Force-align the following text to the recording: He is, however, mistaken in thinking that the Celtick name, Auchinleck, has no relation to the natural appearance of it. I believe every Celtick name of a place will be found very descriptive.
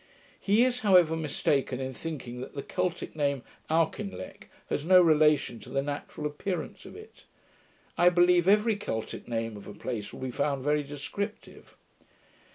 He 0.39 0.63
is, 0.65 0.79
however, 0.79 1.15
mistaken 1.15 1.79
in 1.79 1.93
thinking 1.93 2.41
that 2.41 2.55
the 2.55 2.63
Celtick 2.63 3.15
name, 3.15 3.43
Auchinleck, 3.69 4.49
has 4.67 4.83
no 4.83 4.99
relation 4.99 5.59
to 5.59 5.69
the 5.69 5.83
natural 5.83 6.25
appearance 6.25 6.85
of 6.87 6.95
it. 6.95 7.25
I 7.99 8.09
believe 8.09 8.47
every 8.47 8.77
Celtick 8.77 9.27
name 9.27 9.55
of 9.55 9.67
a 9.67 9.75
place 9.75 10.11
will 10.11 10.21
be 10.21 10.31
found 10.31 10.63
very 10.63 10.81
descriptive. 10.81 11.77